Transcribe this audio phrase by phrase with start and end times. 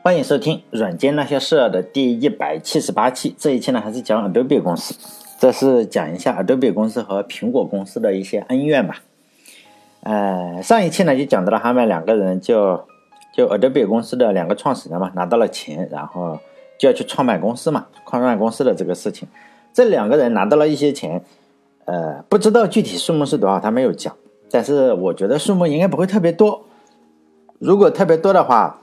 [0.00, 3.34] 欢迎收听《软件那些事儿》的第一百七十八期。
[3.36, 4.94] 这一期呢，还是讲 Adobe 公司，
[5.40, 9.02] 这是讲一下 Adobe 公司和苹果公司的一些恩怨吧。
[10.04, 12.86] 呃，上一期呢就讲到了他们两个人就
[13.34, 16.38] 就 Adobe 公司的两个创始人嘛，拿到了钱，然后
[16.78, 19.28] 就要去创办公司嘛，创办公司的这个事情。
[19.74, 21.22] 这两个人拿到了一些钱，
[21.86, 24.14] 呃，不知道具体数目是多少，他没有讲，
[24.48, 26.64] 但是我觉得数目应该不会特别多。
[27.58, 28.80] 如果特别多的话，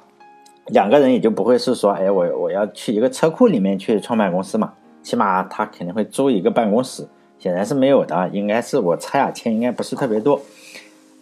[0.68, 7.08] 两个人也就不会是说，哎，我我要去一个车库里面去创办公司嘛，起码他肯定会租一个办公室，
[7.38, 10.42] 显然是没有的，应该是我猜啊，钱应该不是特别多，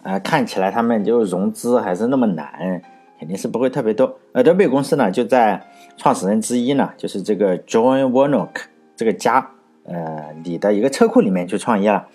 [0.02, 2.80] 呃，看起来他们就融资还是那么难，
[3.18, 4.16] 肯定是不会特别多。
[4.32, 5.62] Adobe 公司呢，就在
[5.98, 8.48] 创始人之一呢，就是这个 John Warnock
[8.96, 9.50] 这个家，
[9.84, 12.06] 呃，里的一个车库里面去创业了，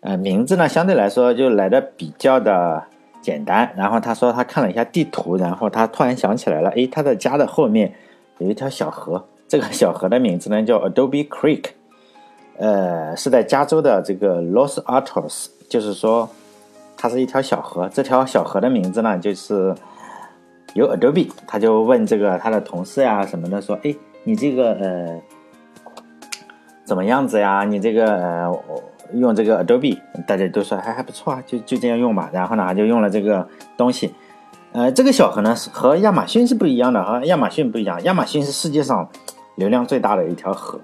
[0.00, 2.86] 呃，名字呢相对来说就来的比较的。
[3.22, 7.94] 简单，然后他说他看了一下地图，然后他突然想起来了，诶，他的家的后面
[8.38, 11.66] 有一条小河，这个小河的名字呢叫 Adobe Creek，
[12.58, 16.28] 呃，是在加州的这个 Los Altos，就是说
[16.96, 19.72] 它是一条小河，这条小河的名字呢就是
[20.74, 25.20] 有 Adobe，他就问这个他的同事呀什么的说，诶，你这个呃
[26.84, 27.62] 怎么样子呀？
[27.64, 28.82] 你这个呃我。
[29.14, 32.30] 用这个 Adobe，大家都说还还不错啊，就就这样用吧。
[32.32, 33.46] 然后呢，就用了这个
[33.76, 34.14] 东西。
[34.72, 38.02] 呃，这个小河呢是和亚马逊是不一样的，和亚马逊不一样。
[38.04, 39.06] 亚马逊是世界上
[39.56, 40.80] 流量最大的一条河，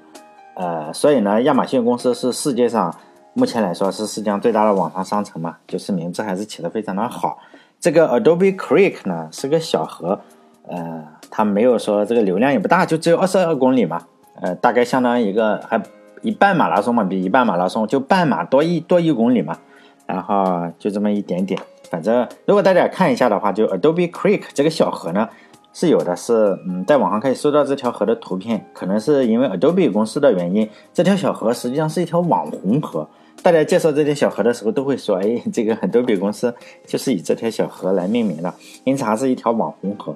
[0.56, 2.94] 呃，所以呢，亚马逊公司是世界上
[3.32, 7.38] 目前来说是世界上最大的网上商城嘛，就是名字还是起的非常的好。
[7.80, 10.20] 这个 Adobe Creek 呢是个小河，
[10.66, 14.02] 呃，它没有说这个流量也不大，就只有二十二公里嘛，
[14.42, 15.82] 呃，大概相当于一个还。
[16.22, 19.56] 一半马拉松嘛，比一半马拉松就半马多一多一公里嘛，
[20.06, 21.60] 然后就这么一点点。
[21.90, 25.28] 反正如果大家看一下的话，就 Adobe Creek 这个小河呢
[25.72, 28.66] 是有的，是嗯，在网上可以搜到这条河的图片。
[28.74, 33.08] 可能是因为 Adobe 公司的原因，这条小河实际上是一条网红河。
[33.42, 36.54] 大家介绍这条小河的时候都会说，哎， 这个 Adobe 公司
[36.86, 38.52] 就是以这条小河来命名的，
[38.84, 40.14] 因此它是一条网红河。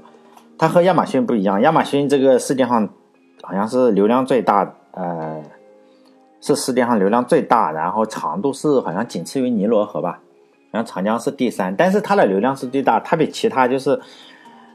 [0.58, 2.88] 它和亚马逊不一样，亚马逊这个世界上
[3.42, 5.40] 好像是流量最大，呃。
[6.42, 10.18] 是世界上流量最大，然后长度是好像仅次于尼罗河吧，
[10.72, 14.00] 然后长江是第三，但是它的流量是最大，它比其他就是，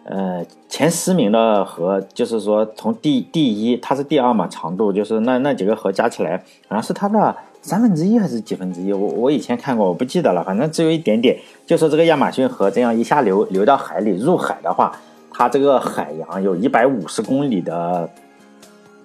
[0.05, 6.37] 呃前十名的河，就是说从第第一，它是第二嘛，长度就是那那几个河加起来，
[6.69, 11.37] 好像是它的三分之一还是几分之一，我我以前看过，我不记得了，反正只有一点点。
[11.65, 14.97] 就说这个亚马逊河这样一下流流到海里入海的话，
[15.33, 18.09] 它这个海洋有一百五十公里的。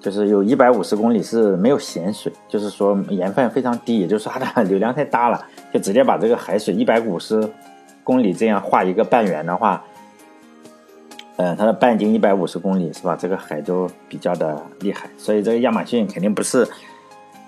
[0.03, 5.41] 就是有一百五十公里是没有咸水，就是说盐分非常低，也就是它的 流量太大了，
[5.73, 7.49] 就直接把这个海水一百五十
[8.03, 9.83] 公里这样画一个半圆的话，
[11.37, 13.17] 嗯，它的半径一百五十公里是吧？
[13.17, 16.67] 这个海都比较的厉害，所以这个亚马逊肯定不是，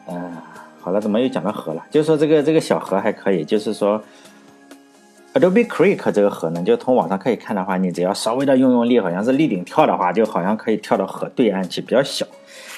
[0.06, 0.32] 嗯，
[0.80, 1.84] 好了，怎么又讲到河了？
[1.90, 4.00] 就是说这个这个小河还可以，就是说。
[5.34, 12.24] Adobe Creek 这个河呢，就从网上可以看的话，你只要稍微的用用力，好像是立顶跳的话，就好像可以跳到河对岸去，比较小。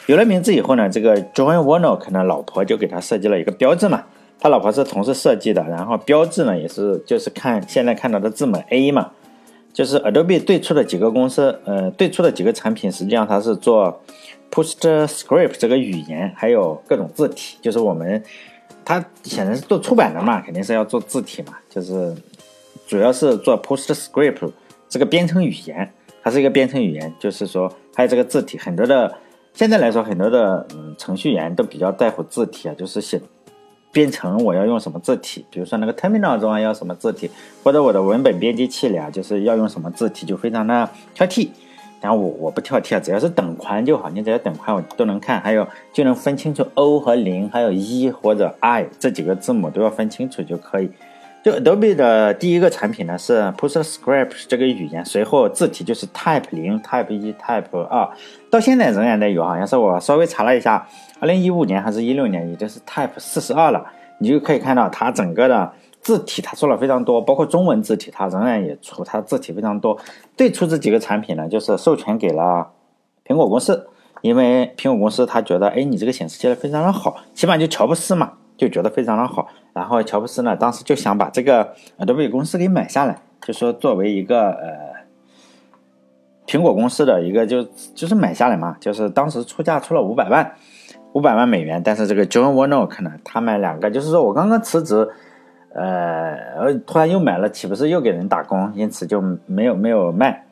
[0.07, 4.05] 有了名字以后呢，这个 John Warnock 呢，老婆就给他设计了一个标志嘛。
[4.41, 9.11] 他老婆是同事设计的，然后标志呢也是就是看现在看到的字母 A 嘛，
[9.75, 14.01] 就是 Adobe 最初的几个公司，呃，最初的几个产品，实际上它是做
[14.51, 18.23] PostScript 这个语言，还有各种字体，就是我们
[18.83, 22.15] 它显然是做出版的嘛，肯定是要做字体嘛，就是。
[22.87, 24.51] 主要是做 PostScript
[24.89, 25.93] 这个编程语言，
[26.23, 29.13] 它是一个编程语言，就是说还有这个字体，很多的
[29.53, 33.21] 现在来说很多的嗯程序员都比较在乎字体啊，就是写
[33.93, 37.31] 编程我要用什么字体，比如说那个 Terminal 中啊要什么字体，
[37.63, 41.49] 或者我的文本编辑器里啊就是要用什么字体，就非常的挑剔。
[41.99, 50.91] 然后我我不挑剔啊，只要是等宽就好，你只要等宽我都能看，还有就能分清楚 O 和零，还有一或者 I 这几个字母都要分清楚就可以。
[51.47, 58.11] 就 Adobe 的第一个产品呢是 PostScript 这个语言，随后字体就是 Type 零、Type 一、Type 二，
[58.51, 60.85] 到现在仍然在有，好像是我稍微查了一下，
[61.21, 63.87] 二零一五年还是一六年，已经是 Type 四十二了。
[64.19, 69.97] 你就可以看到它整个的字体，它出了非常多，包括中文字体，它仍然也出，它字体非常多。
[70.37, 72.69] 最初这几个产品呢，就是授权给了
[73.25, 73.89] 苹果公司，
[74.21, 78.33] 因为苹果公司他觉得，哎，你这个显示器非常的好，起码就乔布斯嘛。
[78.57, 84.77] 就觉得非常的好，然后乔布斯呢，当时就想把这个 Adobe 公司给买下来，就说作为一个呃
[86.47, 87.63] 苹果公司的一个就
[87.95, 90.53] 就是买下来嘛，就是当时出价出了五百万，
[91.13, 95.09] 五百万美元，但是这个 John Warnock 呢，他们两个就是说我刚刚辞职，
[95.75, 98.73] 呃，突然又买了，岂不是又给人打工？
[98.75, 100.45] 因此就没有没有卖。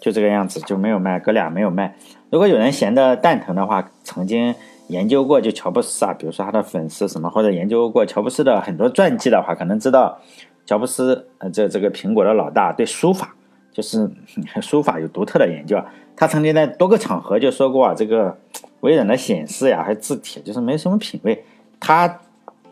[0.00, 1.94] 就这个样子就没有卖，哥俩没有卖。
[2.28, 4.54] 如果有人闲的蛋疼的话，曾经
[4.88, 10.18] 研究过就乔布斯啊，比如说他的粉丝什么，或者研究过乔布斯的很多传记的话，可能知道
[10.66, 13.34] 乔布斯呃这这个苹果的老大对书法
[13.72, 14.10] 就是
[14.60, 15.84] 书法有独特的研究啊。
[16.16, 18.36] 他曾经在多个场合就说过啊，这个
[18.80, 21.44] 微软的显示呀，还字体就是没什么品位。
[21.80, 22.20] 他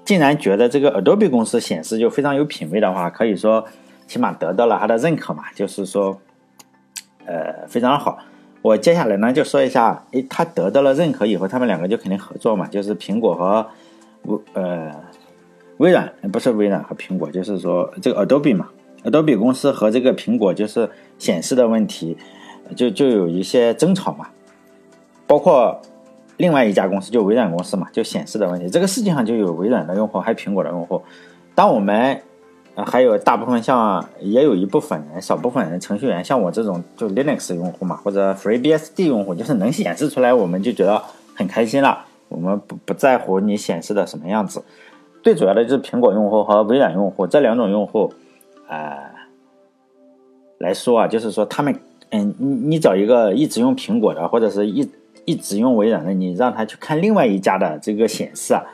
[0.05, 3.65] 竟然觉得这个 Adobe 公司显示就非常有品位的话，可以说
[4.07, 6.21] 起码得到了他的认可嘛，就是说。
[7.25, 8.19] 呃，非常好。
[8.63, 13.67] 我接下来呢就说一下，诶，他得到了认可以后，他们两个就肯定合作嘛，就是苹果和
[14.23, 14.95] 微呃
[15.79, 18.69] 微软，不是微软和苹果，就是说这个 Adobe 嘛
[19.03, 20.89] ，Adobe 公司和这个苹果就是
[21.19, 22.17] 显示的问题，
[22.77, 24.29] 就就有一些争吵嘛。
[25.27, 25.81] 包括
[26.37, 31.03] 另外一家公司就微软公司嘛，就显示的问题，这个世界上就有微软的用户，还有苹果的用户。
[31.55, 32.23] 当我们
[32.75, 41.03] 啊，还有大部分像也有一部分人，少部分人程序员，像我这种就 Linux 用户嘛，或者 FreeBSD 用户，就是能显示出来，我们就觉得
[41.35, 42.07] 很开心了。
[42.29, 44.65] 我们不不在乎你显示的什么样子，
[45.23, 48.11] 最主要的就是苹果用户和微软用户这两种用户，
[48.69, 49.11] 呃，
[50.57, 51.79] 来说啊，就是说他们，
[52.09, 54.91] 嗯，你你找一个一直用苹果的，或者是一
[55.27, 58.65] 一直用微软的，你让他去看另外一家的这个显示啊。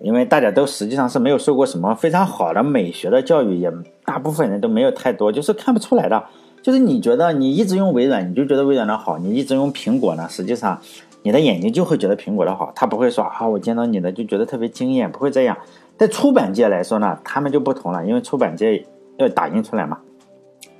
[0.00, 3.72] 因为大家都实际上是没有受过什么非常好的美学的教育，也
[4.04, 6.22] 大部分人都没有太多，就是看不出来的。
[6.62, 10.78] 就是你觉得你一直用微软，你就觉得微软的好；你一直用苹果呢，实际上
[11.22, 12.70] 你的眼睛就会觉得苹果的好。
[12.74, 15.56] 他不会说啊，我见到你的就觉得特别惊艳，不会这样。
[15.96, 18.84] 在出版界来说呢，他们就不同了，因为出版界
[19.16, 19.98] 要打印出来嘛，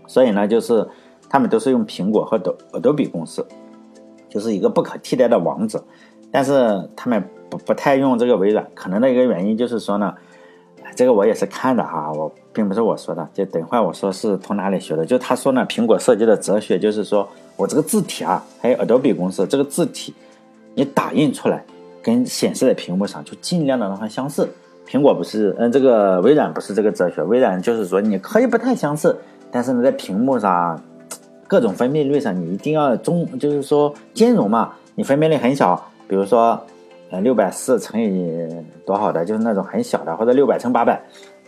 [0.06, 0.86] 所以呢，就是
[1.30, 3.46] 他们都是用苹果和 Adobe 公司，
[4.28, 5.82] 就是一个不可替代的王者。
[6.30, 7.24] 但是他们。
[7.48, 10.14] 不不太用这个微软，可能的一个原因就是说呢，
[10.94, 20.14] 这个我也是看的哈，我并不是我说的，就等会我说是从哪里学的，就他说呢，苹果设计的哲学就是说我这个字体啊，还有 Adobe 公司这个字体，
[20.75, 21.64] 你打印出来
[22.02, 24.48] 跟显示在屏幕上就尽量的让它相似。
[24.88, 29.16] 苹果不是，嗯，这个微软不是这个哲学，微软就是说你可以不太相似，
[29.50, 30.81] 但是呢，在屏幕上
[31.46, 36.60] 各种分辨率上你一定要中，就是说兼容嘛，你分辨率很小，比如说。
[37.11, 38.49] 呃，六百四乘以
[38.85, 41.00] 多少的，就是那种很小的，或者六百乘八百，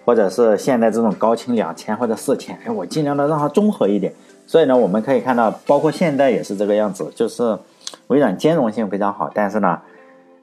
[0.04, 4.12] 或者是现在这种高清两千或者四千，哎，我尽量的让它综合一点。
[4.46, 7.58] 所以呢，我们可以看到，包括现在也是这个样子，就是
[8.06, 9.80] 微软兼容性非常好，但是呢，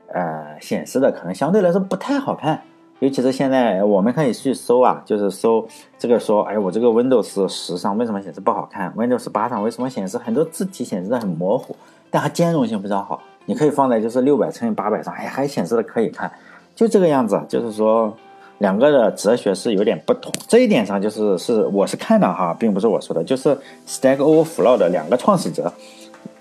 [0.07, 2.61] 呃，显示的可能相对来说不太好看。
[2.99, 5.67] 尤其是现在，我们可以去搜啊，就是搜
[5.97, 11.75] 这个说，哎，我这个 Windows 十上为什么显示不好看？Windows 八上为什么显示很多字体显示的很模糊？
[12.09, 13.21] 但它兼容性非常好。
[13.45, 16.31] 你可以放在就是六百乘以八百上，哎，还显示的可以看，
[16.75, 17.39] 就这个样子。
[17.47, 18.11] 就是说，
[18.57, 20.33] 两个的哲学是有点不同。
[20.47, 23.23] 这一点上，就是是我是看的哈，并不是我说的。
[23.23, 23.55] 就是
[23.87, 25.71] Stack Overflow 的两个创始者，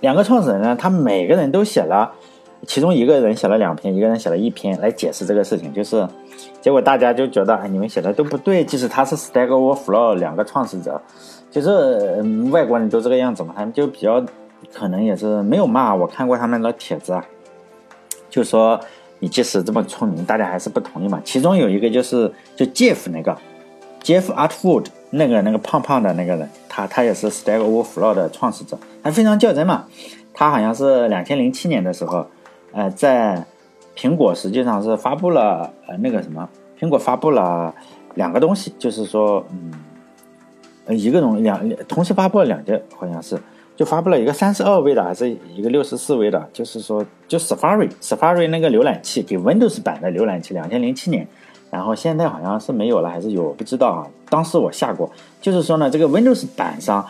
[0.00, 2.10] 两个创始人呢，他每个人都写了，
[2.66, 5.72] 其中一个人写了两篇，一个人写了一篇来解释这个事情。
[5.74, 6.08] 就是
[6.62, 8.64] 结果大家就觉得，哎，你们写的都不对。
[8.64, 10.98] 即使他是 Stack Overflow 两个创始者，
[11.50, 14.24] 就是外国人都这个样子嘛，他们就比较。
[14.72, 17.20] 可能也是没有骂我，看过他们的帖子，
[18.31, 18.81] 就说
[19.19, 21.20] 你即使这么出名，大家还是不同意嘛。
[21.25, 23.37] 其中有一个就是就 Jeff 那个
[24.02, 29.87] Jeff Artwood 那个那个胖胖的那个人，他他也是 Stack Overflow 的创始者，他非常较真嘛。
[30.33, 32.26] 他好像是两千零七年的时候，
[32.73, 33.44] 呃，在
[33.97, 37.75] 苹果实际上是发布了呃那个什么，苹果发布了
[38.14, 43.38] 两个东西，就是说嗯，一个东两同时发布了两件，好像是。
[43.76, 51.26] 就发布了一个三十二位的，还是一个六十四位的，就是说，就 Safari，Safari 那个浏览器给 Windows 版的浏览器，两千零七年，
[51.73, 54.07] 然后现在好像是没有了，还是有，不知道啊。
[54.31, 57.04] 当时我下过，就是说呢，这个 Windows 版上，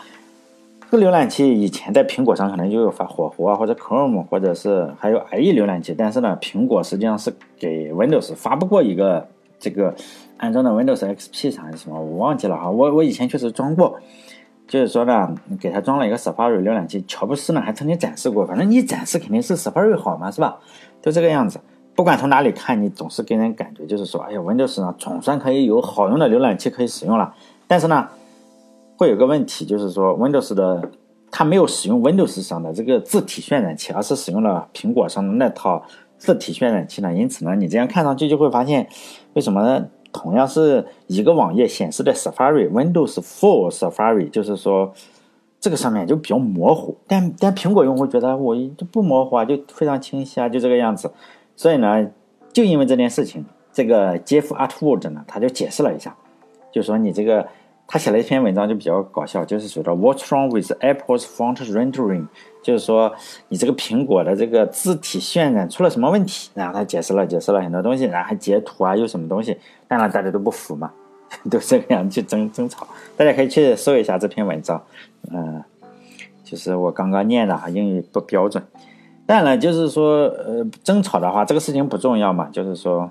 [0.89, 9.27] 这个浏览器以前在苹果上可能就有发火狐啊，或者 Chrome，或者是还有 IE 浏览器，但是呢，苹果实际上是给 Windows 发布过一个
[9.59, 9.93] 这个
[10.37, 12.71] 安装的 Windows XP 上还是什么，我忘记了哈。
[12.71, 13.99] 我我以前确实装过。
[14.67, 18.45] 就是说呢，给他装了一个 Safari 浏览器，乔布斯呢还曾经展示过。
[18.45, 20.57] 反正你展示肯定是 Safari 好嘛，是吧？
[21.01, 21.59] 就这个样子。
[21.93, 27.33] 不管从哪里看，你总是给人感觉就是说，哎呀，Windows 上总算可以有好用的浏览器可以使用了。
[27.67, 28.09] 但是呢，
[28.97, 30.89] 会有个问题，就是说 Windows 的
[31.31, 35.85] 它没有使用 Windows 上的这个字体渲染器，而是使用了苹果上的那套
[36.17, 37.13] 字体渲染器呢。
[37.13, 38.89] 因此呢，你这样看上去就会发现，
[39.33, 39.85] 为什么呢？
[40.17, 44.93] 同样是一个网页显示的 Safari Windows for Safari，就是说
[45.59, 51.11] 这个上面就比较模糊，但但苹果用户觉得我就不模糊啊，就非常清晰啊，就这个样子。
[51.57, 52.07] 所以呢，
[52.53, 56.15] 就因为这件事情，这个 Jeff Atwood 呢，他就解释了一下，
[56.71, 57.45] 就说你这个。
[57.95, 62.27] 他写了一篇文章就比较搞笑，就是说的 What's wrong with Apple's font rendering？
[62.61, 63.13] 就是说
[63.47, 66.49] 你这个苹果的这个字体渲染出了什么问题？
[66.55, 69.57] 然后他解释了解释了很多东西，然后还截图啊，又什么东西？
[69.87, 70.91] 当然大家都不服嘛，
[71.49, 72.85] 都这个样去争争吵。
[73.15, 74.83] 大家可以去搜一下这篇文章，
[75.31, 75.63] 嗯，
[76.43, 78.61] 就是我刚刚念的哈，英语不标准。
[79.25, 83.09] 当然，就是说呃争吵的话，这个事情不重要嘛，就是说。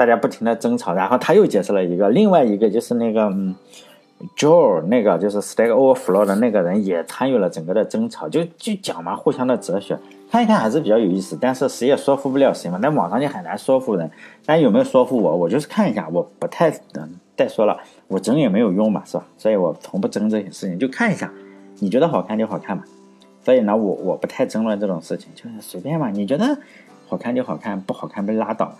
[0.00, 3.54] 大家不停的争吵，然后他又解释了一个，另外一个就是那个嗯
[4.34, 9.98] ，Joe 那个就是 Stack Overflow 的那个人也参与了整个的争吵，就就讲嘛，互相的哲学，
[10.30, 11.36] 看一看还是比较有意思。
[11.38, 14.10] 但是谁也说服不了谁嘛，在网上就很难说服人。
[14.46, 17.78] 但有没有说服我，我就是看一下，我不太嗯再说了，
[18.08, 19.24] 我争也没有用嘛，是吧？
[19.36, 21.30] 所以我从不争这些事情，就看一下，
[21.80, 22.84] 你觉得好看就好看嘛。
[23.44, 26.56] 所以呢，我我不太争论这种事情，就是随便嘛，你觉得
[27.06, 28.72] 好看就好看，不好看被拉倒。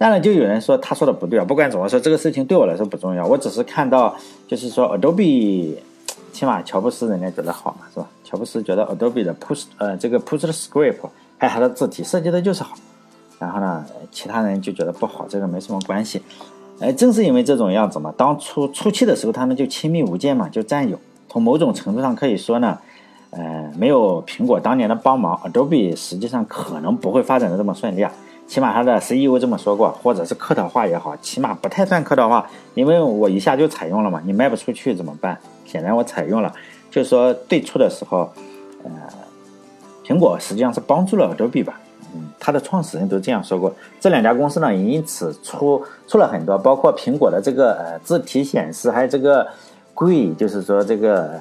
[0.00, 1.44] 当然，就有人说他说的不对啊。
[1.44, 3.26] 不管怎么说，这个事情对我来说不重要。
[3.26, 4.16] 我只是看到，
[4.48, 5.74] 就是说 Adobe，
[6.32, 8.08] 起码乔布斯人家觉得好嘛，是吧？
[8.24, 10.96] 乔布斯觉得 Adobe 的 Push 呃，这个 Push Script
[11.36, 12.74] 还有它的字体设计的就是好。
[13.38, 16.22] 然后呢，其他人就觉得不好，这个没什么关系。
[16.80, 20.98] 哎，正是因为这种样子嘛，当初初期的时候他们就亲密无间嘛，就战友。
[21.28, 22.78] 从某种程度上可以说呢，
[23.32, 28.10] 呃，没有苹果当年的帮忙，Adobe 实际上可能不会发展的这么顺利啊。
[28.50, 35.38] 起码他的 CEO 这么说过，或者是客套话也好，起码不太算客套话，因为我一下就采用了嘛，你卖不出去怎么办？
[35.64, 36.52] 显然我采用了，
[36.90, 38.28] 就是说最初的时候，
[38.82, 38.90] 呃，
[40.04, 41.78] 苹果实际上是帮助了 Adobe 吧，
[42.12, 43.72] 嗯，他的创始人都这样说过。
[44.00, 49.46] 这两家公司呢，也因此出出了很多，包括苹果的这个呃字体显示，还有这个
[49.94, 51.38] 贵，就是说这个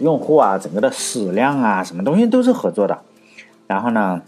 [0.00, 2.98] 用户啊，整个的矢量啊，什么东西都是合作的。
[3.66, 4.22] 然后呢？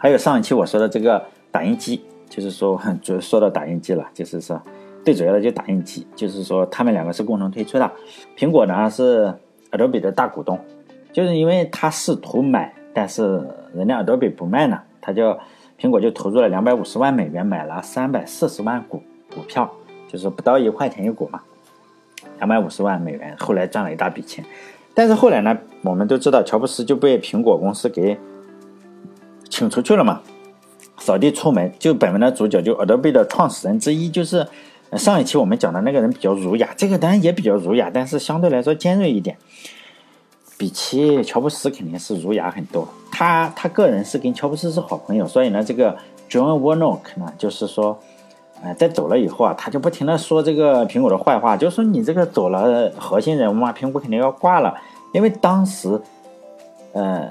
[0.00, 2.00] 还有上一期我说的这个打印机，
[2.30, 4.62] 就是说主 说到打印机了，就是说
[5.04, 7.90] 最主要的就打印机，就是说他们两个是共同推出的。
[8.36, 9.34] 苹果呢是
[9.72, 10.56] Adobe 的大股东，
[11.12, 15.36] 就是因为他试图买，但是人家 Adobe 不卖呢，他就
[15.80, 19.02] 苹果就投入了两百五十万美元买了三百四十万股
[19.34, 19.68] 股票，
[20.06, 21.40] 就是不到一块钱一股嘛，
[22.36, 24.44] 两百五十万美元，后来赚了一大笔钱。
[24.94, 28.16] 但是后来呢，我们都知道乔布斯就被苹果公司给。
[29.48, 30.20] 请出去了嘛？
[31.00, 34.46] 扫地出门，就本文的主角就 Adobe 的创始人之一，就是
[34.96, 39.36] 上一期我们讲的那个人比较儒雅，这个当然也比较儒雅，但是相对来说尖锐一点，
[40.58, 42.88] 比起乔布斯肯定是儒雅很多。
[43.12, 45.96] 他他个人是跟乔布斯是好朋友，所以呢，这个
[46.28, 47.96] John Warnock 呢，就是说，
[48.60, 54.74] 呃，在走了以后啊，他就不停的说这个苹果的坏话，就说你这个走了核心人物嘛，苹果肯定要挂了，
[55.14, 56.00] 因为当时，
[56.92, 57.30] 呃。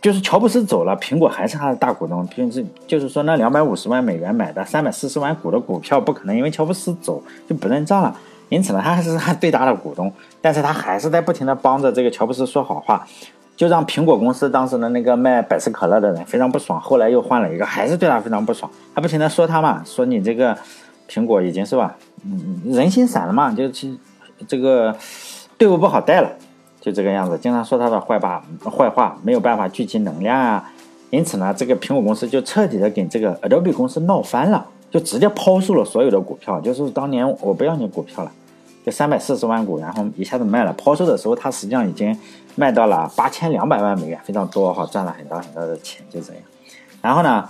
[0.00, 2.24] 就是乔布斯走了，苹果还是他的大股东。
[2.28, 8.14] 平时就是说，那两百五十万美元买的三百四十万股的股票，不可能因为乔布斯走就不认账了。
[8.48, 13.06] 因此呢，他还是他最大的股东，但是他还是在不停的帮着这个乔布斯说好话，
[13.56, 16.80] 就让苹果公司当时的那个卖百事可乐的人非常不爽。
[16.80, 20.56] 后来又换了一个，还是对他非常不爽，他不停的说他嘛，说你这个
[21.10, 23.94] 苹果已经是吧，嗯，人心散了嘛，就是
[24.46, 24.96] 这个
[25.58, 26.30] 队伍不好带了。
[26.80, 30.72] 就这个样子，经常说他的坏吧，坏话没有办法聚集能量啊，
[31.10, 38.30] 因此呢，这个苹果公司就彻底的跟这个 Adobe 公司闹翻了，就直接抛售了所有的股票，就是当年我不要你股票了，
[38.86, 40.72] 就三百四十万股，然后一下子卖了。
[40.74, 42.16] 抛售的时候，他实际上已经
[42.54, 46.42] 卖到了八千两百万美元，非常多哈，赚了很多很多的钱，就这样。
[47.02, 47.48] 然后呢？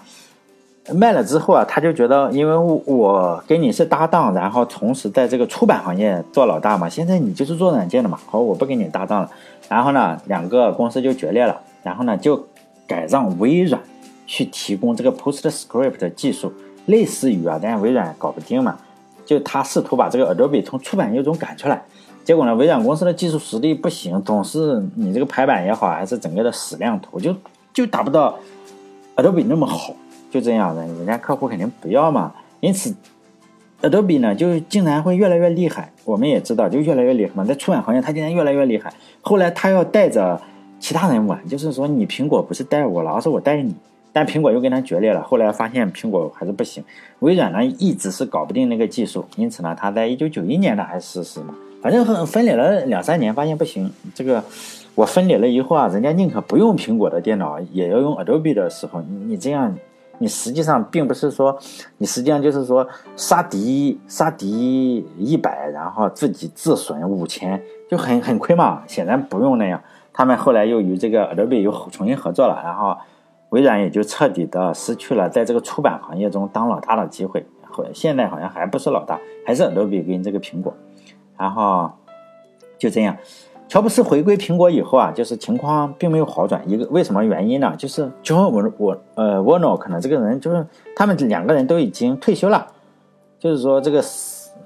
[0.95, 6.89] 卖了之后啊，他就觉得，因为我跟你是搭档，然后同时在这个出版行业做老大嘛。
[6.89, 9.31] 现在你就是做软件的嘛，好，我不跟你搭档了。
[9.69, 11.61] 然后呢，两个公司就决裂了。
[11.83, 12.47] 然后呢，就
[12.87, 13.81] 改让微软
[14.27, 16.53] 去提供这个 PostScript 技术，
[16.87, 18.77] 类似于啊，但是微软搞不定嘛。
[19.27, 21.83] 就他试图把这个 Adobe 从出版业中赶出来，
[22.25, 27.35] 结果呢，微软公司的技术实力不行，总是你这个排版也好，还是整个的矢量图，就
[27.75, 28.39] 就达不到
[29.17, 29.95] Adobe 那么好。
[30.31, 32.35] 就这样的，人家客户肯定不要嘛。
[32.61, 32.95] 因此
[33.83, 35.91] ，Adobe 呢就竟然会越来越厉害。
[36.05, 37.45] 我们也知道，就越来越厉害嘛。
[37.45, 38.93] 在出版行业，它竟然越来越厉害。
[39.21, 40.41] 后来他要带着
[40.81, 43.75] 其他人玩，就是说你苹果不是带我了，而是我带你。
[44.13, 45.23] 但苹果又跟他决裂了。
[45.23, 46.83] 后来发现苹果还是不行，
[47.21, 49.25] 微软呢一直是搞不定那个技术。
[49.37, 53.93] 因此呢，他在一九九一年呢还是什么，反正分分裂了两三年，发现不行。
[54.15, 54.43] 这个
[54.95, 59.77] 我分裂了以后啊，人家宁可不用苹果的电脑，也要用 Adobe 的时候，你这样。
[60.19, 61.59] 你实际上并不是说，
[61.99, 68.83] 你实际上就是说杀敌杀敌一百，然后自己自损五千，就很很亏嘛。
[68.87, 69.83] 显然不用那样。
[70.13, 72.97] 他们后来又与这个 Adobe 又重新合作了，然后
[73.51, 77.47] 微软也就彻底的失去了在这个出版行业中当老大的机会。
[77.63, 80.75] 后现在好像还不是老大，还是 Adobe 跟这个苹果。
[81.37, 81.93] 然后
[82.77, 83.17] 就这样。
[83.69, 86.63] 乔布斯回归苹果以后啊，就是情况并没有好转。
[86.67, 87.75] 一个为什么原因呢？
[87.77, 92.67] 就是就我我呃沃诺可能这个人就是他们两个人都已经退休了，
[93.39, 94.03] 就是说这个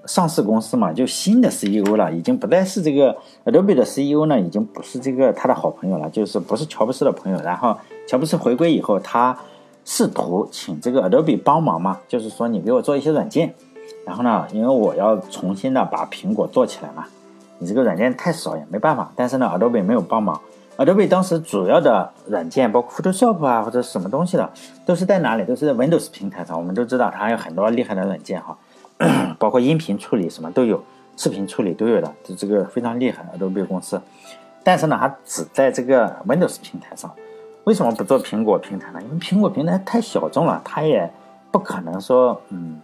[0.07, 7.41] 上市公司嘛，就新的 CEO 了，已经不再是这个 Adobe 的 CEO 呢，已经不是这个他的好朋友了，就是不是乔布斯的朋友。
[7.41, 9.37] 然后乔布斯回归以后，他
[9.85, 13.53] 试图请这个 Adobe 帮忙嘛，就是说你给我做一些软件，
[14.07, 17.05] 然后呢，因为我要重新的把苹果做起来嘛。
[17.63, 20.41] 你这个软件太少也没办法，但是呢，Adobe 没有帮忙。
[20.79, 24.51] Adobe 当时主要的软件，包括 Photoshop 啊或者什么东西的，
[24.85, 25.45] 都是在哪里？
[25.45, 26.59] 都是在 Windows 平台上。
[26.59, 28.59] 我们都知道它有很多厉害的软件哈，
[29.39, 30.83] 包括音频处理什么都有，
[31.17, 34.01] 视频处理都有的，就这个非常厉害 Adobe 公司。
[34.65, 37.09] 但是呢，它只在这个 Windows 平台上。
[37.63, 39.01] 为什么不做苹果平台呢？
[39.01, 41.09] 因为苹果平台太小众了，它也
[41.53, 42.81] 不可能说，嗯，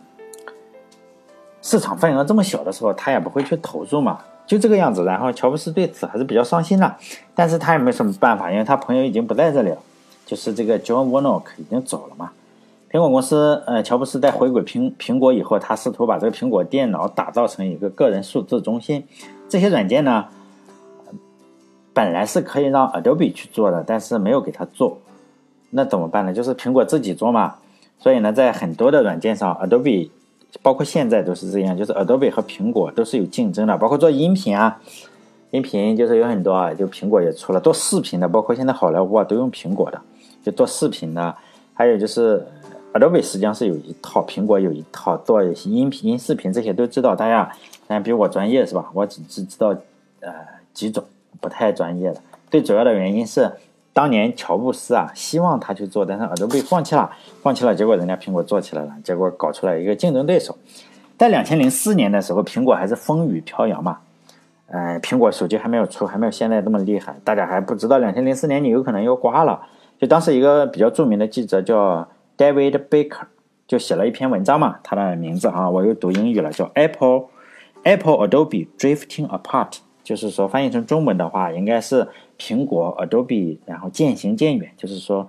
[1.62, 4.20] 市场份额这么小的时候，它也不会去投入嘛。
[4.48, 6.96] 就这个样子，然后乔布斯对此还是比较伤心的，
[7.34, 9.78] 但是他也没什么办法，因为他朋友已经不在这里了，
[10.24, 12.30] 就是这个 John Warnock 已经走了嘛。
[12.90, 19.04] 苹果公司，呃，乔布斯在回归苹苹果以后，他试图把这个苹果电脑打造成一个个人数字中心。
[19.50, 20.24] 这些软件呢，
[21.92, 24.98] 本来是可以让 Adobe 去做的，但是没有给他做，
[25.68, 26.32] 那怎么办呢？
[26.32, 27.56] 就是苹果自己做嘛。
[27.98, 30.08] 所以呢，在很多的软件上，Adobe。
[30.62, 33.76] 包括现在都是这样，就是 Adobe 和苹果都是有竞争的。
[33.76, 34.80] 包括做音频啊，
[35.50, 40.00] 音频就是有很多啊，就苹果也出了做视频的，包括现在好莱坞啊都用苹果的，
[40.42, 41.34] 就做视频的。
[41.74, 42.46] 还有就是
[42.92, 47.14] Adobe 实际上是有一套，苹果有一套做音频、音视频这些都知道。
[47.14, 47.52] 大家
[47.86, 48.90] 然比我专业是吧？
[48.94, 49.68] 我只只知道
[50.20, 50.32] 呃
[50.72, 51.04] 几种，
[51.40, 52.20] 不太专业的。
[52.50, 53.52] 最主要的原因是。
[53.98, 57.10] 当年乔布斯啊，希望他去做，但是耳朵被放弃了，
[57.42, 60.56] 放弃了，结果人家苹果做起来了，结果搞出来一个竞争对手。
[61.16, 63.98] 在两千零四年的时候，苹果还是风雨飘摇嘛，
[64.68, 69.62] 呃，苹果手机还没有出，还没有现在这么厉害，大家还不知道两千零四年你有可能要挂了。
[69.98, 73.22] 就当时一个比较著名的记者叫 David Baker，
[73.66, 77.24] 就写了一篇文章嘛，他的名字啊，我又读英语了，叫 Apple
[77.82, 82.06] Apple Adobe Drifting Apart，就是说翻译成中文的话，应该是。
[82.38, 85.28] 苹果 Adobe，然后渐行渐远，就是说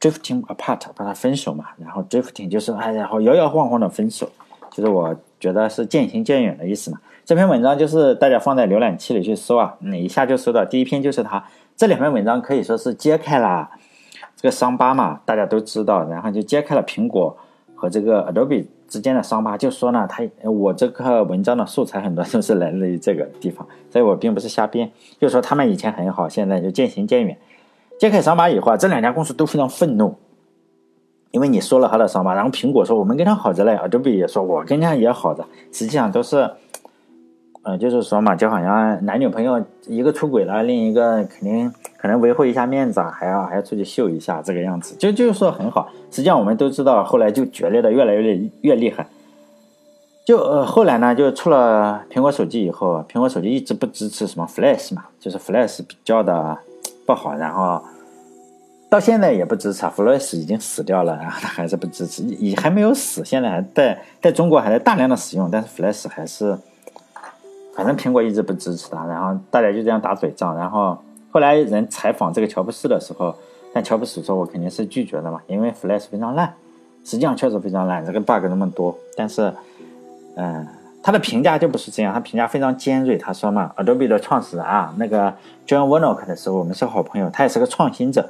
[0.00, 1.66] drifting apart，把它分手嘛。
[1.78, 4.28] 然后 drifting 就是哎，然后摇摇晃晃的分手，
[4.70, 6.98] 就是我觉得是渐行渐远的意思嘛。
[7.24, 11.44] 这篇文章就是大家放在浏览器里去搜啊，哪一下就搜到第一篇就是它。
[11.76, 13.70] 这两篇文章可以说是揭开了
[14.36, 17.36] 这个伤疤嘛，大家都知道，然后就揭开了苹果
[17.74, 18.66] 和这个 Adobe。
[18.92, 24.92] 之间的伤疤，就说呢，他我这个文章的素材很多都是来自于这个地方，所以我并不是瞎编。
[25.18, 27.38] 就说他们以前很好，现在就渐行渐远。
[27.98, 30.14] 揭开伤疤以后啊，这两家公司都非常愤怒，
[31.30, 36.50] 因为你说了他的伤疤，然后苹果说我们跟他好着嘞，Adobe 也说我跟他也好着，实际上都是。
[37.64, 45.88] 呃，就是说嘛，就好像男女朋友一个出轨了，另一个肯定可能维护一下面子啊，还要还要出去秀一下这个样子，就就是说很好。
[46.10, 49.06] 实际上我们都知道，后来就决裂的越来越越厉害。
[50.26, 56.58] 就呃后来呢，就出了苹果手机以后，苹果手机一直不支持什么 Flash 嘛，就是 Flash 比较的
[57.06, 57.80] 不好，然后
[58.90, 66.58] 到现在也不支持，Flash 已经死掉了，然后它还是不支持，也还没有死，现在还在在中国还在大量的使用，但是 Flash 还是。
[67.74, 70.56] 反正苹果一直不支持他，然后大家就这样打嘴仗。
[70.56, 70.98] 然后
[71.30, 73.34] 后来人采访这个乔布斯的时候，
[73.72, 76.52] 但乔布斯说：“我肯定是拒绝的嘛，因为 Flash 非常烂，
[77.04, 78.94] 实际上确实非常烂，这个 bug 那么多。
[79.16, 79.50] 但是，
[80.36, 80.66] 嗯，
[81.02, 83.16] 他的评价就不是这样，他评价非常尖锐。
[83.16, 85.32] 他说嘛，Adobe 的创始人啊，那个
[85.66, 88.28] John Warnock 的时候，我们是好朋友，他也是个创新者，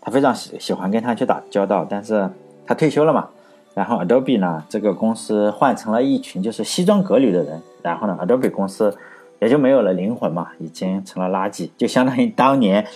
[0.00, 1.84] 他非常喜喜欢跟他去打交道。
[1.88, 2.30] 但是
[2.64, 3.28] 他退休了嘛。”
[3.76, 8.96] 然后 Adobe 呢，这个公司换成了一群就是西装革履的人，然后呢，Adobe 公司
[9.38, 12.86] 也就没有了灵魂嘛，已经成了垃圾，就相当于当年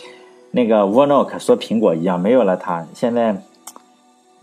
[0.53, 3.37] 那个 Warnock 说苹果一样，没有了他，现在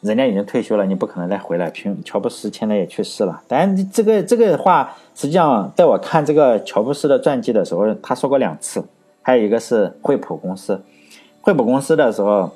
[0.02, 1.72] 人家已经退休了，你不可能再回来。
[1.72, 8.86] 苹乔布斯现在也去世了，但这个这个话实际上在我看这个乔布斯的传记的时候，他说过两次，
[9.24, 10.80] 还有一个是惠普公司，
[11.42, 12.52] 惠普公司的时候。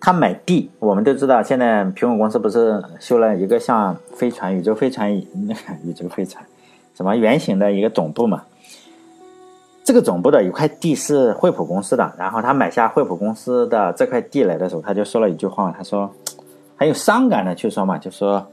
[0.00, 5.10] 他买地，我们都知道，现在苹果公司不是修了一个像飞船、宇宙飞船、
[5.46, 6.44] 那 个宇宙飞船
[6.94, 8.44] 什么圆形的一个总部嘛？
[9.84, 16.08] 这个总部的一块地是惠普公司的，然后他买下惠普公司的这块地来的时候，他就说了一句话，他说
[16.76, 18.46] 很有伤感的去说嘛，就说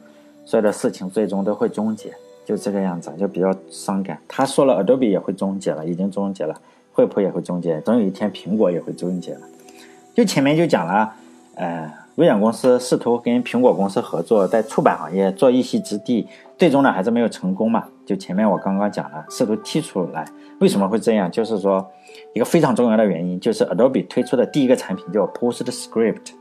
[0.46, 2.12] 所有的事情最终都会终结，
[2.46, 4.18] 就这个样子，就比较伤感。
[4.28, 6.56] 他说了，Adobe 也会终结了，已经终结了，
[6.94, 9.42] 惠普也会终结，总有一天苹果也会终结了。
[10.16, 11.14] 就前面就讲了。
[11.56, 17.86] 呃，微软公司试图跟苹果公司合作，在出版行业做一席之地，最终呢还是没有成功嘛。
[18.06, 20.26] 就前面我刚刚讲了，试图剔出来，
[20.60, 21.30] 为什么会这样？
[21.32, 21.86] 就是说
[22.34, 26.34] 一个非常重要的原因，就是 Adobe 推出的第一个产品叫 PostScript，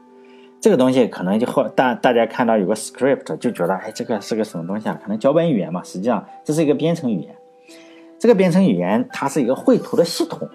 [0.61, 4.99] 这个东西可能就后大大家看到有个 script 就觉得，哎，这个是个什么东西啊？
[5.03, 7.35] 可能脚本语言嘛，实际上这是一个编程语言。
[8.19, 10.49] 这个编程语言它是一个绘图的系统，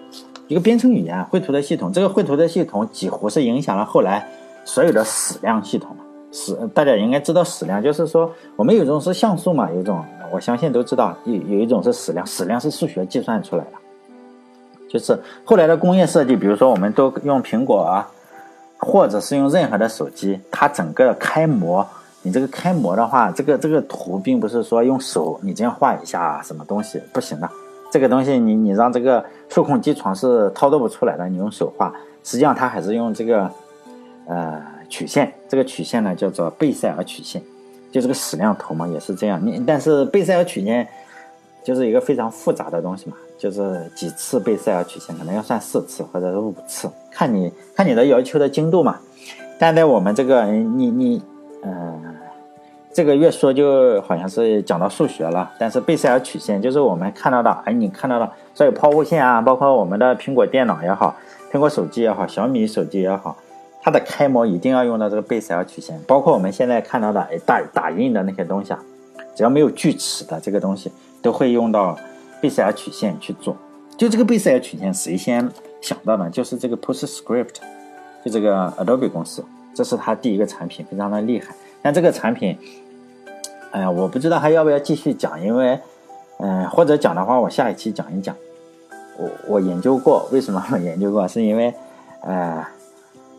[0.48, 1.92] 一个编程语言绘图的系统。
[1.92, 4.26] 这个绘图的系统几乎是影响了后来
[4.64, 5.96] 所有的矢量系统。
[6.32, 13.72] 矢大家应该知道矢量，就是说我们有一种是像素嘛，有一种我相信都知道，有有一种是矢量，矢量是数学计算出来的。
[14.88, 18.08] 就是后来的工业设计，比如说我们都用苹果啊，
[18.78, 21.86] 或者是用任何的手机，它整个开模。
[22.22, 27.48] 你这个开模的话，这个这个图并不是说用手你这样画一下什么东西不行的，
[27.90, 31.90] 这个东西你你让这个数控机床是操作不出来的，你用手画，
[32.22, 33.50] 实际上它还是用这个
[34.26, 37.42] 呃曲线，这个曲线呢叫做贝塞尔曲线，
[37.90, 40.86] 就这个矢量图嘛也是这样，你但是贝塞尔曲线
[41.64, 49.00] 就是一个非常复杂的东西嘛，就是几次贝塞尔曲线可能要算四次或者是五次，看你看你的要求的精度嘛，
[49.58, 51.22] 但在我们这个你你。
[51.62, 52.02] 嗯，
[52.90, 55.52] 这个越说就好像是讲到数学了。
[55.58, 61.14] 但是贝塞尔曲线就是我们看到的，哎，你看到的所有抛物线啊，包括我们的苹果电脑也好，
[61.52, 63.36] 苹果手机也好，小米手机也好，
[63.82, 66.00] 它的开模一定要用到这个贝塞尔曲线。
[66.06, 68.82] 包括我们现在看到的打打印的那些东西啊，
[69.34, 70.90] 只要没有锯齿的这个东西，
[71.22, 71.96] 都会用到
[72.40, 73.56] 贝塞尔曲线去做。
[73.96, 75.48] 就这个贝塞尔曲线，谁先
[75.80, 76.28] 想到呢？
[76.30, 77.56] 就是这个 PostScript，
[78.24, 79.44] 就这个 Adobe 公司。
[79.74, 81.54] 这是它第一个产品，非常的厉害。
[81.80, 82.58] 但这个产品，
[83.70, 85.78] 哎呀，我不知道还要不要继续讲，因为，
[86.38, 88.34] 嗯，或者讲的话，我下一期讲一讲。
[89.16, 91.28] 我我研究过，为什么我研究过？
[91.28, 91.72] 是因为，
[92.22, 92.66] 呃，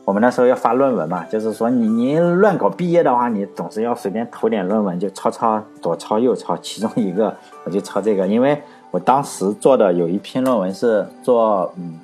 [0.05, 8.61] 我们那时候要发论文嘛，就是说你你乱搞毕业的话，你总是要随便投点论文，就抄抄左抄右抄，其中一个我就抄这个，因为
[8.91, 11.99] 我当时做的有一篇论文是做，嗯，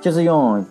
[0.00, 0.64] 就是用。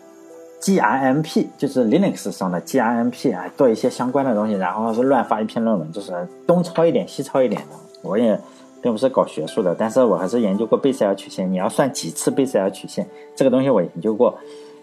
[0.64, 6.14] GRMP 就是 Linux 上的 GRMP 啊，做一些相关的东西，然后是乱发一篇论文，就是
[6.48, 7.76] 东抄一点西抄一点的。
[8.02, 8.40] 我也
[8.82, 11.52] 并不是搞学术的，但是我还是研究过贝塞尔曲线。
[11.52, 13.06] 你要算几次贝塞尔曲线，
[13.36, 14.34] 这个东西我研究过。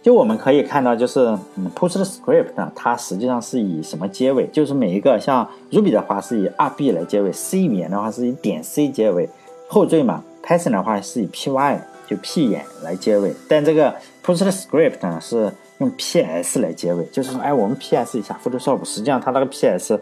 [0.03, 4.47] 就我们可以看到，就是嗯，PostScript 呢，它实际上是以什么结尾？
[4.49, 9.29] 就是每一个像 Ruby 的话是以 RB 来结尾，C 语言的话是以点 C 结尾，
[9.69, 15.53] 后缀嘛，Python 的话是以 Py 就 P 眼来结尾，但这个 PostScript 呢是。
[15.81, 19.99] 用 PS 来结尾，就是说，哎，我们 PS 一下 Photoshop，实际上它那个 PS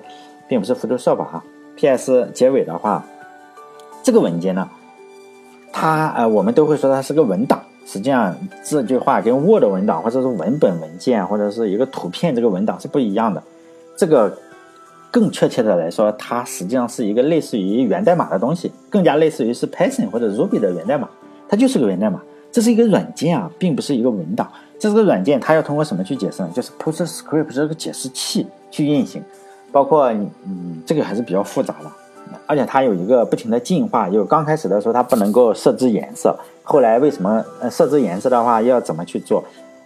[0.48, 1.44] 并不是 Photoshop 哈
[1.76, 3.06] ，PS 结尾的话，
[4.02, 4.68] 这个文件呢，
[5.72, 13.42] 它呃，我们都会说它是个文档，实际上这句话跟 Word 文档或者是文本文件或者是一个图片这个文档是不一样的，
[13.96, 14.36] 这个
[15.10, 21.08] 更确切的来说，它实际上是一个类似于源代码的东西，更加类似于是 Python 或者 Ruby 的源代码，
[21.48, 22.20] 它就是个源代码，
[22.52, 24.46] 这是一个软件啊，并不是一个文档。
[24.78, 26.50] 这是个软件它要通过什么去解释呢？
[26.54, 29.22] 就是 PostScript 这个解释器去运行，
[29.72, 30.12] 包括
[30.44, 31.90] 嗯，这个还是比较复杂的，
[32.46, 34.10] 而且它有一个不停的进化。
[34.10, 36.38] 就刚开始的时候它不能够设置颜色，
[36.70, 39.42] 后来为什么呃设置颜色的话要怎么去做？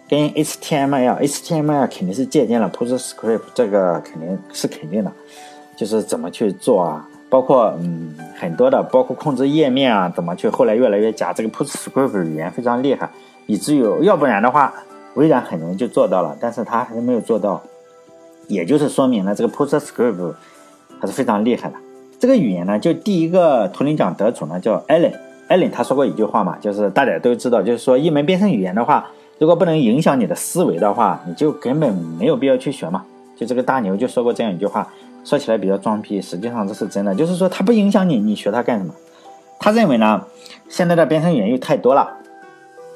[0.09, 5.09] 跟 HTML，HTML 肯定是借鉴了 PostScript，这个肯定是肯定的，
[5.77, 7.07] 就是怎么去做啊？
[7.29, 13.09] 包括嗯很多的，包括控制页面啊，怎么去后来越来越加这个 PostScript 语言非常厉害。
[13.47, 14.73] 以至于要不然的话，
[15.13, 17.63] 微软很容易就做到了，但是他还是没有做到，
[18.47, 20.33] 也就是说明了这个 PostScript
[20.99, 21.75] 还是非常厉害的。
[22.19, 25.13] 这个语言呢，就第一个图灵奖得主呢叫 Alan
[25.49, 33.03] Allen，Allen 他说过一句话嘛，就是大家都知道，就是说一门编程语言的话，如果不能影响你的思维的话，你就根本没有必要去学嘛。
[33.35, 34.87] 就这个大牛就说过这样一句话，
[35.23, 38.93] 说起来比较装逼，实际上这是真的，就是说它不影响你，你学它干什么？
[39.59, 40.21] 他认为呢，
[40.67, 42.17] 现在的编程语言又太多了。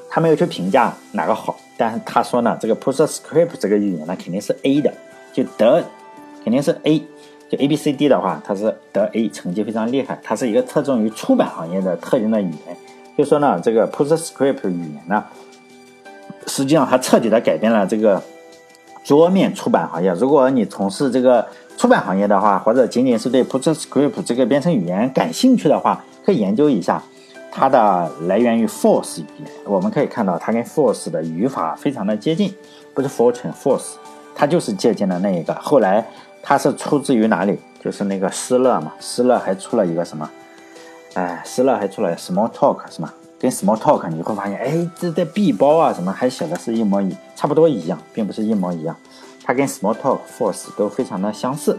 [0.10, 4.92] 他没有去评价哪个好，但是他说呢，这个 PostScript 这个语言呢肯定是 A 的，
[5.34, 5.84] 就得
[6.44, 7.04] 肯定是 A，
[7.50, 10.20] 就 A B C D 的话，它是得 A，成绩非常厉害。
[10.24, 12.78] 它是一个侧重于出版行业的特定的语言。
[13.18, 15.24] 就说呢，这个 PostScript 语言呢，
[16.46, 18.22] 实际上它彻底的改变了这个
[19.04, 20.12] 桌面出版行业。
[20.14, 27.02] 如果你从事这个出版行业的话，或者仅仅是对 PostScript 这个编程语言感兴趣的话，可以研究一下。
[27.50, 32.54] 它的来源于 Force 语言，我们可以看到它跟 Force 的语法非常的接近，
[32.94, 33.94] 不是 Fortune Force，
[34.36, 35.56] 它就是借鉴的那一个。
[35.56, 36.06] 后来
[36.48, 37.60] 它是出自于哪里？
[37.84, 40.30] 就是那个施乐嘛，施乐还出了一个什么？
[41.16, 43.14] 哎，施乐还出了 Small Talk 是吗？
[43.38, 48.96] 跟 Small Talk 你会发现，哎，这在 B 包啊什么还写的是一模一，差不多一样，并不是一模一样。
[49.44, 51.78] 它跟 Small Talk Force 都非常的相似。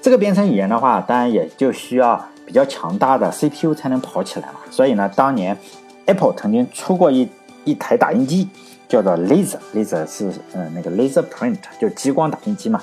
[0.00, 4.60] 这个编程语言的话，当然也就需要比较强大的 CPU 才能跑起来嘛。
[4.70, 5.58] 所以呢，当年
[6.06, 7.28] Apple 曾经出过一
[7.64, 8.48] 一台打印机，
[8.88, 12.80] 叫做 Laser，Laser 是嗯那个 Laser Print 就激光打印机嘛。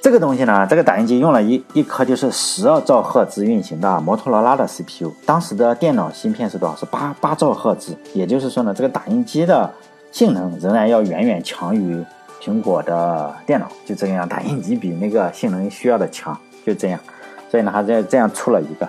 [0.00, 6.76] 这个东西呢，这个打印机用了一一颗就是十二兆赫兹运行的摩托罗拉的 CPU，当时的电脑芯片是多少？
[6.76, 7.96] 是八八兆赫兹。
[8.14, 9.70] 也就是说呢，这个打印机的
[10.10, 12.02] 性能仍然要远远强于
[12.40, 13.68] 苹果的电脑。
[13.84, 16.98] 就这样，打印机比那个性能需要的强，就这样。
[17.50, 18.88] 所以呢，还是这样出了一个。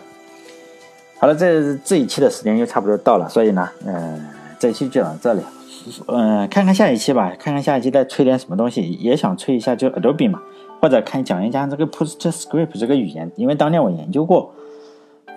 [1.20, 4.26] 好了，这这一期的时间又差不多到了，所以呢，嗯，
[4.58, 5.42] 这一期就到这里。
[6.08, 10.40] 嗯，看看下一期吧，看看下一期再吹点什么东西，也想吹一下就 Adobe 嘛。
[10.82, 14.54] 或者看讲一讲这个 PostScript 这个语言，因为当年我研究过，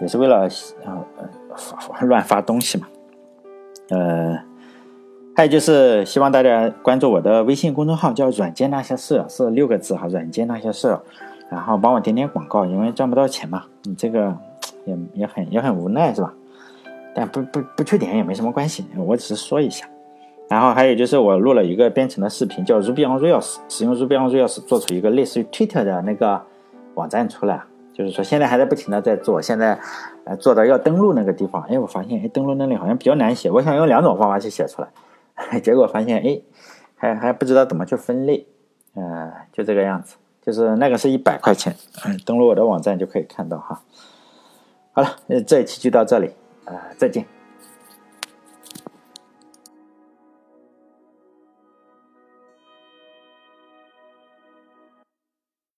[0.01, 0.49] 也是为了
[0.85, 1.05] 呃
[1.51, 2.87] 呃乱发东西嘛。
[3.91, 4.39] 呃，
[5.37, 10.99] 还有就是希望大家关注我的微信公众号，叫“软件那些事”，是六个字哈，“软件那些事”，
[11.51, 14.35] 然后帮我点点广告，因为赚不到钱嘛，你这个
[14.87, 16.33] 也也很也很无奈是吧？
[17.15, 19.87] 但不不不去点也没什么关系，我只是说一下。
[20.53, 26.43] 然后还有就是我录了一个编程的视频，叫 Ruby on Rails，使用 Ruby on Rails 做出一个类似于 Twitter 的那个
[26.95, 27.63] 网站出来，
[27.95, 29.81] 就是说现在还在不停的在做，现在
[30.25, 36.39] 呃做到要登录那个地方，哎，我发现哎登录那里好像比较难写，我想用两种方法去写出来， 结果发现哎
[36.97, 38.47] 还还不知道怎么去分类，
[38.95, 43.81] 呃就这个样子，就是那个是一百块钱，嗯， 登录我的网站就可以看到哈。
[44.93, 46.31] 好了，这一期就到这里，
[46.67, 47.25] 呃再见。